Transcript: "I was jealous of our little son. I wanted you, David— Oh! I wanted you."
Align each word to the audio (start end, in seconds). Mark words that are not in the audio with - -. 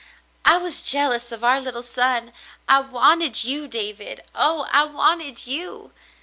"I 0.43 0.57
was 0.57 0.81
jealous 0.81 1.31
of 1.31 1.43
our 1.43 1.61
little 1.61 1.83
son. 1.83 2.33
I 2.67 2.79
wanted 2.79 3.43
you, 3.43 3.67
David— 3.67 4.23
Oh! 4.33 4.65
I 4.71 4.83
wanted 4.85 5.45
you." 5.45 5.91